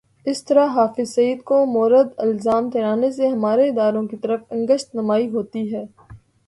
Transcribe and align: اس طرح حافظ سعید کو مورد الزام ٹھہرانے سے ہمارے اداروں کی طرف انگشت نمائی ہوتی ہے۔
اس 0.25 0.43
طرح 0.45 0.67
حافظ 0.67 1.09
سعید 1.09 1.43
کو 1.43 1.65
مورد 1.65 2.09
الزام 2.17 2.69
ٹھہرانے 2.69 3.11
سے 3.11 3.27
ہمارے 3.27 3.69
اداروں 3.69 4.07
کی 4.07 4.17
طرف 4.17 4.39
انگشت 4.49 4.95
نمائی 4.95 5.29
ہوتی 5.29 5.73
ہے۔ 5.75 5.83